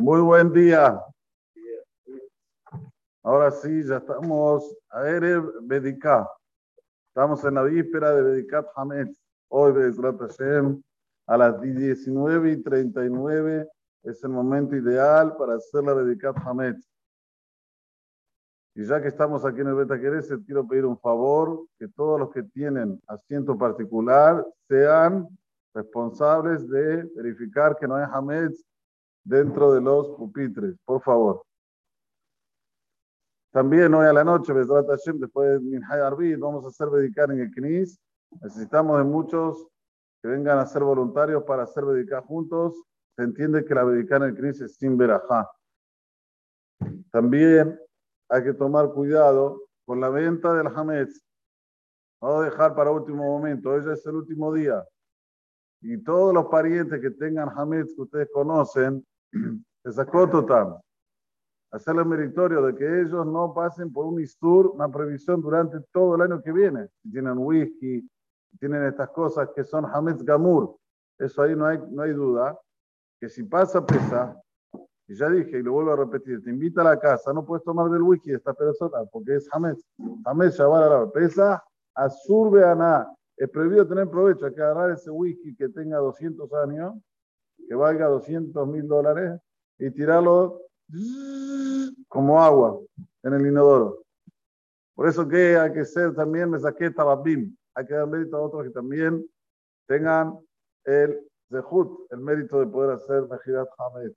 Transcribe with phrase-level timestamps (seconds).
[0.00, 1.02] Muy buen día.
[3.22, 6.28] Ahora sí, ya estamos a Erev Bedika.
[7.08, 9.18] Estamos en la víspera de Bedikat Hametz.
[9.48, 10.80] Hoy, Bezrat Hashem,
[11.26, 13.68] a las 19 y 39
[14.04, 16.88] es el momento ideal para hacer la Bedikat Hametz.
[18.74, 22.18] Y ya que estamos aquí en el Beta Querés, quiero pedir un favor, que todos
[22.18, 25.28] los que tienen asiento particular sean
[25.74, 28.64] responsables de verificar que no hay Hametz
[29.24, 31.42] dentro de los pupitres, por favor.
[33.52, 37.50] También hoy a la noche, después de Minhay Arbit, vamos a hacer dedicar en el
[37.50, 37.98] Knis.
[38.40, 39.66] Necesitamos de muchos
[40.22, 42.80] que vengan a ser voluntarios para hacer dedicar juntos.
[43.16, 45.50] Se entiende que la dedicar en el Knis es sin verajá.
[47.10, 47.78] También
[48.28, 51.20] hay que tomar cuidado con la venta del Hametz.
[52.22, 53.70] No dejar para último momento.
[53.70, 54.84] Hoy es el último día.
[55.82, 59.04] Y todos los parientes que tengan Hametz que ustedes conocen,
[59.82, 60.76] se sacó total
[61.70, 66.22] hacerle meritorio de que ellos no pasen por un istur, una previsión durante todo el
[66.22, 66.88] año que viene.
[67.02, 68.08] Si tienen whisky,
[68.58, 70.76] tienen estas cosas que son Hametz Gamur,
[71.18, 72.58] eso ahí no hay, no hay duda,
[73.20, 74.40] que si pasa pesa,
[75.06, 77.64] y ya dije y lo vuelvo a repetir, te invita a la casa, no puedes
[77.64, 79.84] tomar del whisky de esta persona porque es Hametz.
[80.24, 81.62] Hametz Shabbat pesa,
[81.94, 83.14] azurbe a nada.
[83.40, 86.94] Es prohibido tener provecho, hay que agarrar ese whisky que tenga 200 años,
[87.66, 89.40] que valga 200 mil dólares,
[89.78, 90.60] y tirarlo
[92.06, 92.78] como agua
[93.22, 94.02] en el inodoro.
[94.94, 98.42] Por eso que hay que ser también, me saqué tababim, hay que dar mérito a
[98.42, 99.26] otros que también
[99.86, 100.38] tengan
[100.84, 104.12] el zehut, el mérito de poder hacer Mejidat Hamed.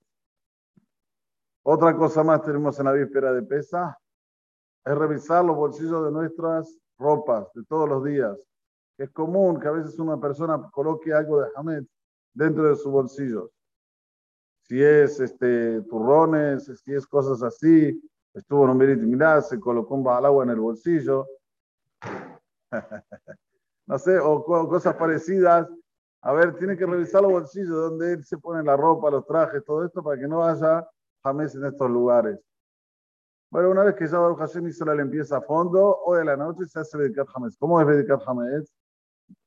[1.62, 3.98] Otra cosa más tenemos en la víspera de pesa,
[4.84, 8.53] es revisar los bolsillos de nuestras ropas de todos los días.
[8.98, 11.84] Es común que a veces una persona coloque algo de Hamed
[12.32, 13.50] dentro de sus bolsillos
[14.66, 18.00] si es este, turrones, si es cosas así.
[18.32, 21.26] Estuvo en un mirá, se colocó un agua en el bolsillo.
[23.86, 25.68] no sé, o cosas parecidas.
[26.22, 29.62] A ver, tiene que revisar los bolsillos donde él se pone la ropa, los trajes,
[29.64, 30.88] todo esto, para que no haya
[31.22, 32.40] jamés en estos lugares.
[33.50, 36.36] Bueno, una vez que ya Baruch Hashem hizo la limpieza a fondo, hoy a la
[36.36, 37.56] noche se hace Bedikat Hametz.
[37.58, 38.72] ¿Cómo es Bedikat Hametz?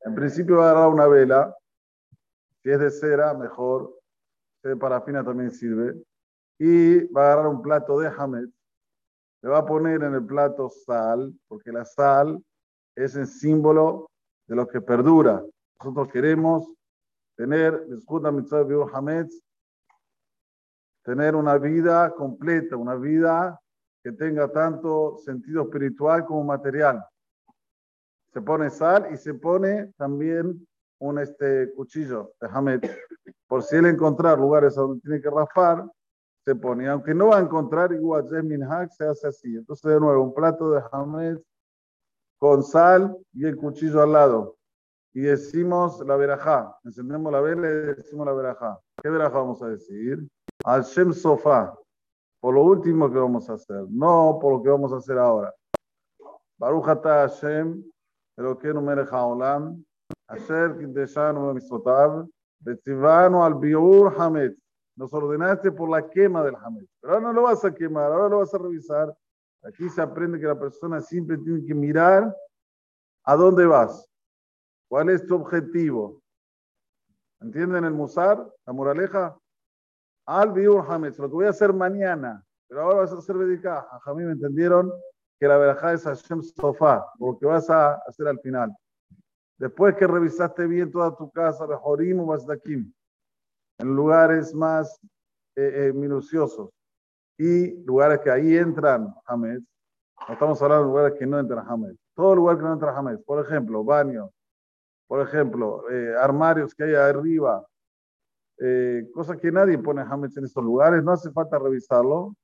[0.01, 1.55] En principio va a agarrar una vela.
[2.63, 3.93] Si es de cera, mejor
[4.63, 5.95] de parafina también sirve,
[6.59, 8.49] y va a agarrar un plato de hamet,
[9.41, 12.43] le va a poner en el plato sal, porque la sal
[12.95, 14.09] es el símbolo
[14.47, 15.43] de lo que perdura.
[15.79, 16.67] Nosotros queremos
[17.35, 17.85] tener,
[21.03, 23.61] tener una vida completa, una vida
[24.03, 27.05] que tenga tanto sentido espiritual como material.
[28.37, 30.63] Se pone sal y se pone también
[30.99, 32.95] un este, cuchillo de.
[33.47, 35.83] Por si él encontrar lugares donde tiene que raspar,
[36.45, 36.87] se pone.
[36.87, 39.55] Aunque no va a encontrar igual Minhag, se hace así.
[39.55, 41.39] Entonces, de nuevo, un plato de Hamed
[42.37, 44.55] con sal y el cuchillo al lado.
[45.15, 46.77] Y decimos la verajá.
[46.83, 48.79] Encendemos la vela y decimos la verajá.
[49.01, 50.19] ¿Qué verajá vamos a decir?
[50.63, 51.75] Al Shem Sofá.
[52.39, 53.87] Por lo último que vamos a hacer.
[53.89, 55.51] No por lo que vamos a hacer ahora.
[56.59, 57.83] Baruch Hashem,
[58.37, 59.83] Elokeinu Melech Haolam,
[60.29, 62.27] Asher Kideshanu Misotav,
[62.63, 64.53] Betzivano al Biur Hamed.
[64.95, 66.85] Nos ordenaste por la quema del Hamed.
[67.01, 69.15] Pero ahora no lo vas a quemar, ahora lo vas a revisar.
[69.63, 72.35] Aquí se aprende que la persona siempre tiene que mirar
[73.23, 74.09] a dónde vas.
[74.87, 76.21] ¿Cuál es tu objetivo?
[77.41, 78.51] ¿Entienden el Musar?
[78.65, 79.37] La moraleja.
[80.25, 81.15] Al Biur Hamed.
[81.17, 82.43] Lo que voy a hacer mañana.
[82.67, 83.87] Pero ahora vas a hacer Bedika.
[83.91, 84.91] A Jamí me entendieron
[85.39, 87.05] que la verajá es Hashem Sofá.
[87.19, 88.75] Lo que vas a hacer al final.
[89.57, 92.93] Después que revisaste bien toda tu casa, Bejorim o aquí
[93.79, 94.99] en lugares más
[95.55, 96.69] eh, eh, minuciosos
[97.37, 99.59] y lugares que ahí entran Hamed,
[100.27, 103.19] no estamos hablando de lugares que no entran Hamed, todo lugar que no entra Hamed,
[103.25, 104.29] por ejemplo, baños,
[105.07, 107.65] por ejemplo, eh, armarios que hay arriba,
[109.13, 112.35] cosas que nadie pone Hamed en estos lugares, no hace falta revisarlo,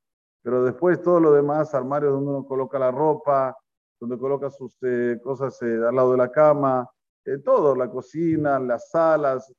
[0.43, 3.57] pero después todo lo demás, armarios donde uno coloca la ropa,
[3.99, 4.77] donde coloca sus
[5.23, 6.87] cosas al lado de la cama,
[7.25, 9.51] eh, todo, la cocina, las salas,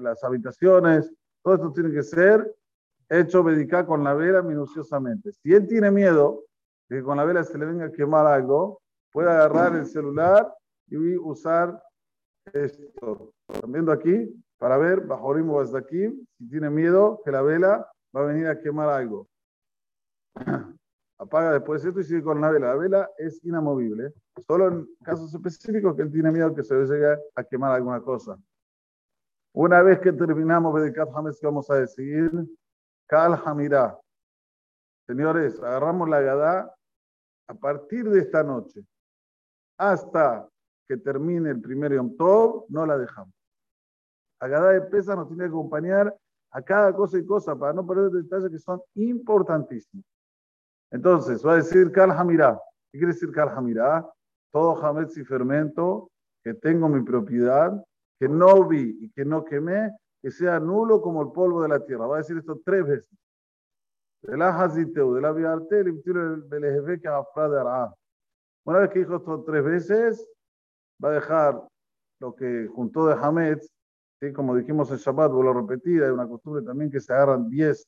[0.00, 1.10] las habitaciones,
[1.42, 2.54] todo esto tiene que ser
[3.08, 5.32] hecho medicar con la vela minuciosamente.
[5.32, 6.44] Si él tiene miedo
[6.88, 8.82] de que con la vela se le venga a quemar algo,
[9.12, 10.52] puede agarrar el celular
[10.88, 11.82] y usar
[12.52, 13.32] esto.
[13.48, 14.28] ¿Están viendo aquí?
[14.58, 18.46] Para ver, bajo ritmo desde aquí, si tiene miedo que la vela va a venir
[18.48, 19.28] a quemar algo.
[21.18, 22.68] apaga después de esto y sigue con la vela.
[22.68, 24.12] La vela es inamovible,
[24.46, 28.00] solo en casos específicos que él tiene miedo que se le llegue a quemar alguna
[28.00, 28.38] cosa.
[29.54, 32.30] Una vez que terminamos de Hametz, ¿qué vamos a decir?
[33.06, 33.98] Kal Hamirá.
[35.06, 36.74] Señores, agarramos la Gadá
[37.48, 38.84] a partir de esta noche
[39.78, 40.48] hasta
[40.86, 43.32] que termine el primer Yom Tov, no la dejamos.
[44.40, 46.14] La Gadá de Pesa nos tiene que acompañar
[46.50, 50.04] a cada cosa y cosa para no perder detalles que son importantísimos.
[50.90, 52.60] Entonces, va a decir Kal Hamirá.
[52.92, 54.08] ¿Qué quiere decir Kal Hamirá?
[54.52, 56.10] Todo Hametz y fermento
[56.42, 57.72] que tengo mi propiedad,
[58.18, 59.90] que no vi y que no quemé,
[60.22, 62.06] que sea nulo como el polvo de la tierra.
[62.06, 63.16] Va a decir esto tres veces.
[64.22, 67.94] De la Haziteu, de la Viarte, el de Ará.
[68.64, 70.28] Una vez que dijo esto tres veces,
[71.04, 71.62] va a dejar
[72.20, 73.68] lo que juntó de Hametz,
[74.20, 74.32] ¿sí?
[74.32, 77.86] como dijimos en Shabbat, vuelvo a repetir, hay una costumbre también que se agarran 10,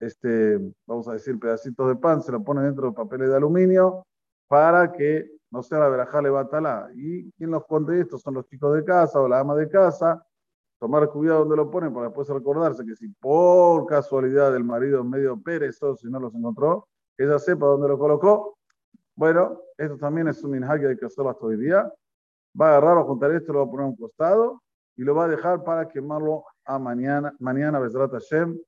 [0.00, 4.04] este, vamos a decir, pedacitos de pan, se lo ponen dentro de papeles de aluminio
[4.48, 6.90] para que no sea la verajá le batala.
[6.94, 10.24] Y quien los esconde esto son los chicos de casa o la ama de casa.
[10.80, 15.06] Tomar cuidado donde lo ponen para después recordarse que si por casualidad el marido es
[15.06, 18.58] medio perezoso y no los encontró, ella sepa dónde lo colocó.
[19.14, 21.90] Bueno, esto también es un minhag hay que hacerlo hasta hoy día.
[22.60, 24.60] Va a agarrar o juntar esto, lo va a poner a un costado
[24.96, 28.58] y lo va a dejar para quemarlo a mañana, mañana, Besrat Hashem,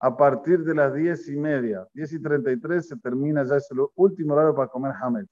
[0.00, 1.86] a partir de las diez y media.
[1.92, 5.26] Diez y treinta y tres se termina, ya es el último horario para comer Hamed.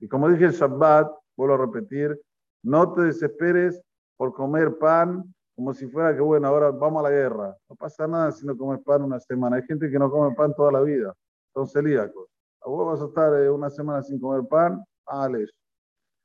[0.00, 2.20] Y como dije el Shabbat, vuelvo a repetir,
[2.62, 3.80] no te desesperes
[4.16, 5.24] por comer pan
[5.56, 7.56] como si fuera que, bueno, ahora vamos a la guerra.
[7.68, 9.56] No pasa nada si no comes pan una semana.
[9.56, 11.14] Hay gente que no come pan toda la vida,
[11.54, 12.28] son celíacos.
[12.62, 15.46] Vos vas a estar eh, una semana sin comer pan, vale.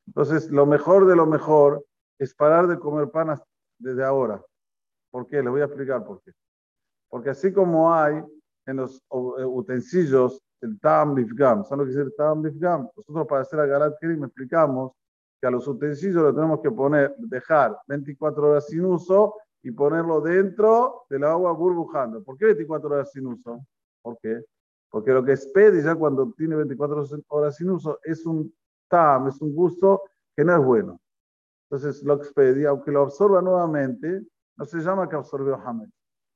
[0.08, 1.86] Entonces, lo mejor de lo mejor
[2.20, 3.40] es parar de comer pan
[3.78, 4.44] desde ahora.
[5.12, 5.38] ¿Por qué?
[5.38, 6.32] Les voy a explicar por qué.
[7.12, 8.24] Porque así como hay
[8.66, 11.64] en los eh, utensilios el Tam Bifgam.
[11.66, 12.88] ¿Saben lo que es el Tam Bifgam?
[12.96, 14.94] Nosotros para hacer Agarat me explicamos
[15.40, 20.22] que a los utensilios lo tenemos que poner, dejar 24 horas sin uso y ponerlo
[20.22, 22.24] dentro del agua burbujando.
[22.24, 23.66] ¿Por qué 24 horas sin uso?
[24.02, 24.44] ¿Por qué?
[24.90, 28.54] Porque lo que es pedi ya cuando tiene 24 horas sin uso es un
[28.88, 30.04] tam, es un gusto
[30.36, 31.00] que no es bueno.
[31.70, 34.22] Entonces, lo expedi, aunque lo absorba nuevamente,
[34.58, 35.90] no se llama que absorbió Hamed.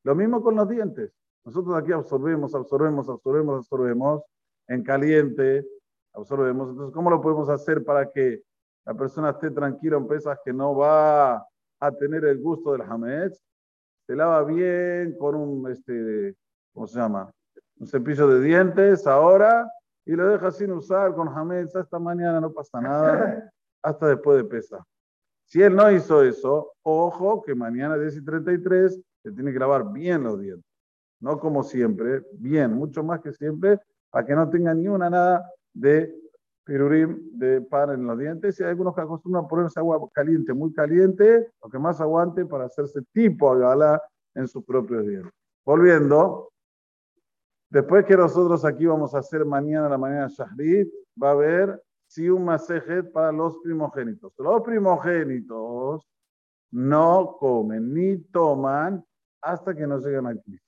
[0.05, 1.11] Lo mismo con los dientes.
[1.43, 4.23] Nosotros aquí absorbemos, absorbemos, absorbemos, absorbemos
[4.67, 5.65] en caliente,
[6.13, 6.69] absorbemos.
[6.69, 8.43] Entonces, ¿cómo lo podemos hacer para que
[8.85, 11.37] la persona esté tranquila en pesas que no va
[11.79, 13.41] a tener el gusto del hametz?
[14.05, 16.35] Se lava bien con un, este,
[16.71, 17.31] ¿cómo se llama?
[17.79, 19.67] Un cepillo de dientes ahora
[20.05, 24.43] y lo deja sin usar con hametz hasta mañana, no pasa nada, hasta después de
[24.43, 24.85] pesa.
[25.45, 29.91] Si él no hizo eso, ojo que mañana 10 y 33 se tiene que lavar
[29.91, 30.75] bien los dientes
[31.19, 33.79] no como siempre, bien, mucho más que siempre,
[34.09, 36.13] para que no tenga ni una nada de
[36.63, 38.59] pirurim, de pan en los dientes.
[38.59, 42.45] Y hay algunos que acostumbran a ponerse agua caliente, muy caliente, lo que más aguante
[42.45, 44.01] para hacerse tipo agala
[44.33, 45.31] en sus propios dientes.
[45.65, 46.51] Volviendo,
[47.69, 50.89] después que nosotros aquí vamos a hacer mañana la mañana Shahrit,
[51.21, 54.31] va a haber si un masejet para los primogénitos.
[54.37, 56.07] Los primogénitos
[56.71, 59.03] no comen ni toman
[59.45, 60.59] hasta que no lleguen aquí.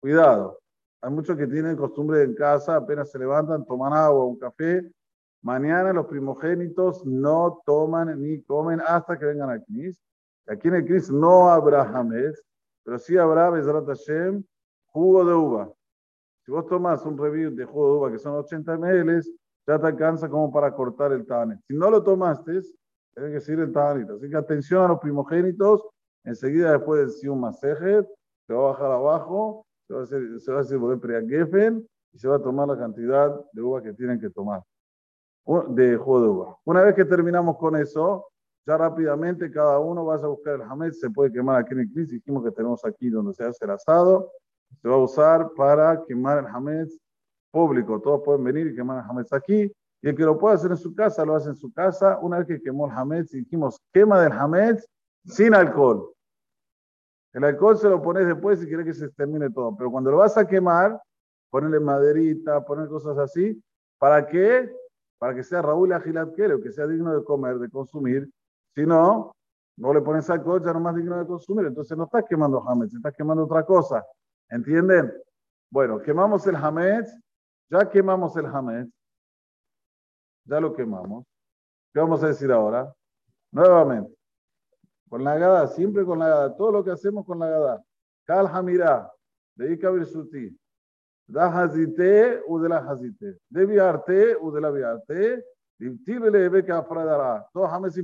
[0.00, 0.58] Cuidado.
[1.02, 4.90] Hay muchos que tienen costumbre en casa, apenas se levantan, toman agua, un café.
[5.42, 10.02] Mañana los primogénitos no toman ni comen hasta que vengan al Knis.
[10.46, 12.32] Aquí en el Knis no habrá Hamed,
[12.82, 14.42] pero sí habrá Bezrat Hashem,
[14.86, 15.72] jugo de uva.
[16.46, 19.22] Si vos tomas un review de jugo de uva que son 80 ml,
[19.66, 21.60] ya te alcanza como para cortar el Tanit.
[21.66, 22.60] Si no lo tomaste,
[23.14, 24.08] tiene que seguir el Tanit.
[24.08, 25.86] Así que atención a los primogénitos.
[26.24, 28.06] Enseguida, después del Sium Masejet,
[28.46, 30.78] te va a bajar abajo se va a hacer, se va a hacer
[32.12, 34.62] y se va a tomar la cantidad de uva que tienen que tomar,
[35.68, 36.56] de jugo de uva.
[36.64, 38.28] Una vez que terminamos con eso,
[38.66, 41.92] ya rápidamente cada uno va a buscar el hametz, se puede quemar aquí en el
[41.92, 44.30] cris, dijimos que tenemos aquí donde se hace el asado,
[44.80, 46.98] se va a usar para quemar el hametz
[47.50, 50.70] público, todos pueden venir y quemar el hametz aquí, y el que lo pueda hacer
[50.70, 53.80] en su casa, lo hace en su casa, una vez que quemó el hametz dijimos
[53.92, 54.86] quema del hametz
[55.26, 56.14] sin alcohol.
[57.32, 59.76] El alcohol se lo pones después si quieres que se termine todo.
[59.76, 61.00] Pero cuando lo vas a quemar,
[61.50, 63.60] ponerle maderita, poner cosas así.
[63.98, 64.72] ¿Para qué?
[65.18, 68.30] Para que sea Raúl Agilat o que sea digno de comer, de consumir.
[68.74, 69.34] Si no,
[69.76, 71.66] no le pones alcohol, ya no más digno de consumir.
[71.66, 74.04] Entonces no estás quemando hametz, estás quemando otra cosa.
[74.48, 75.12] ¿Entienden?
[75.70, 77.12] Bueno, quemamos el hametz.
[77.68, 78.92] Ya quemamos el hametz.
[80.44, 81.24] Ya lo quemamos.
[81.92, 82.92] ¿Qué vamos a decir ahora?
[83.50, 84.14] Nuevamente.
[85.14, 86.56] Con la gada, siempre con la gada.
[86.56, 87.84] Todo lo que hacemos con la gada.
[88.26, 89.12] Kal Hamira,
[89.54, 90.58] de Ika Birsuti.
[91.28, 93.38] Da Hazite u de la Hazite.
[93.48, 95.44] De Viarte u de la Viarte.
[95.78, 96.04] James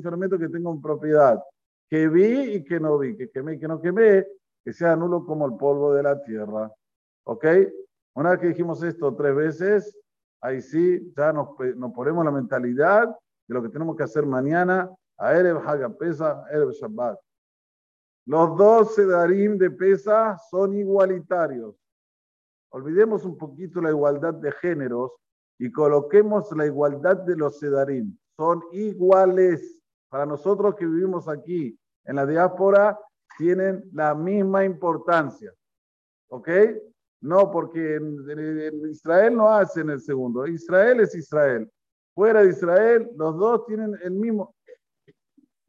[0.01, 1.43] fermento que tengo en propiedad.
[1.89, 4.25] que vi y que no vi, que quemé y que no quemé,
[4.65, 6.71] que sea nulo como el polvo de la tierra.
[7.25, 7.45] ¿Ok?
[8.15, 9.99] Una vez que dijimos esto tres veces,
[10.41, 13.09] ahí sí, ya nos, nos ponemos la mentalidad
[13.49, 14.89] de lo que tenemos que hacer mañana,
[15.21, 17.19] a Erev Hagapesa, Erev Shabbat.
[18.27, 21.77] Los dos sedarim de pesa son igualitarios.
[22.71, 25.13] Olvidemos un poquito la igualdad de géneros
[25.59, 28.17] y coloquemos la igualdad de los sedarim.
[28.37, 29.83] Son iguales.
[30.09, 32.99] Para nosotros que vivimos aquí en la diáspora,
[33.37, 35.53] tienen la misma importancia.
[36.29, 36.49] ¿Ok?
[37.21, 40.47] No, porque en, Israel no hacen el segundo.
[40.47, 41.71] Israel es Israel.
[42.15, 44.55] Fuera de Israel, los dos tienen el mismo.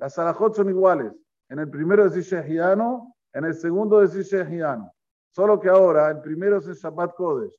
[0.02, 1.14] Las alajot son iguales.
[1.48, 4.92] En el primero es Shehiano, en el segundo es Shehiano.
[5.30, 7.56] Solo que ahora el primero es el Shabbat Kodesh.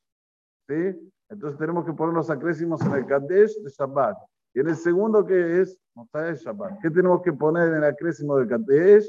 [0.68, 1.12] ¿Sí?
[1.28, 4.18] Entonces tenemos que poner los acrésimos en el Kadesh de Shabbat.
[4.54, 5.78] Y en el segundo, que es?
[5.94, 6.80] Shabbat.
[6.82, 9.08] ¿Qué tenemos que poner en el acrésimo del Kadesh?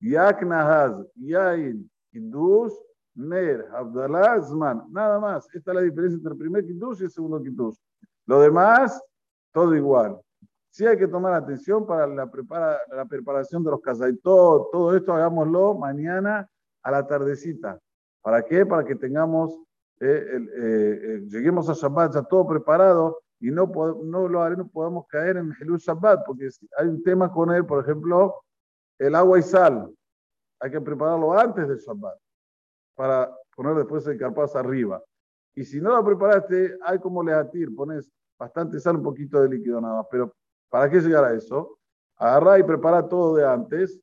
[0.00, 2.72] Yak Nahaz, Yain, Kiddush,
[3.14, 4.84] Ner, Abdallah, Zman.
[4.90, 5.46] Nada más.
[5.54, 7.76] Esta es la diferencia entre el primer Kiddush y el segundo Kiddush.
[8.24, 8.98] Lo demás,
[9.52, 10.18] todo igual.
[10.72, 13.80] Sí hay que tomar atención para la, prepara, la preparación de los
[14.22, 16.48] todo Todo esto hagámoslo mañana
[16.82, 17.78] a la tardecita.
[18.22, 18.64] ¿Para qué?
[18.64, 19.54] Para que tengamos,
[20.00, 23.70] eh, eh, eh, lleguemos a Shabbat ya todo preparado y no,
[24.02, 26.48] no lo haremos, podamos caer en el Shabbat, porque
[26.78, 28.42] hay un tema con él, por ejemplo,
[28.98, 29.94] el agua y sal.
[30.58, 32.16] Hay que prepararlo antes del Shabbat
[32.94, 35.02] para poner después el carpaz arriba.
[35.54, 39.78] Y si no lo preparaste, hay como leatir, pones bastante sal, un poquito de líquido
[39.78, 40.06] nada más.
[40.10, 40.32] Pero
[40.72, 41.78] ¿para qué llegar a eso?
[42.16, 44.00] Agarra y prepara todo de antes,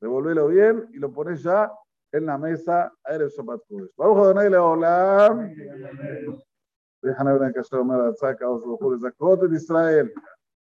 [0.00, 1.70] devolvelo bien y lo pones ya
[2.12, 3.90] en la mesa Erev Shabbat Kodesh.
[3.96, 5.52] Baruch Adonai Leolam.
[7.02, 10.12] Déjame ver que se me da saca los ojos de de Israel.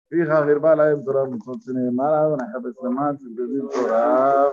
[0.10, 3.36] Fija, Girba, la Torah, Mitzvot, Sinai, Mara, Adonai, Habes, Laman, Sin
[3.70, 4.52] Torah,